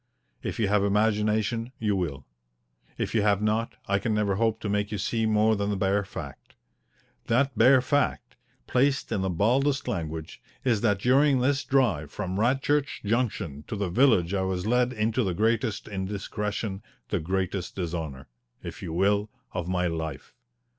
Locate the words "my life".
19.67-20.33